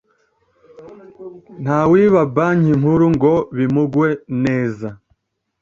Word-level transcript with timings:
ntawiba 1.61 2.21
banki 2.35 2.71
nkuru 2.79 3.05
ngo 3.15 3.33
bimugwe 3.57 4.09
neza 4.43 4.87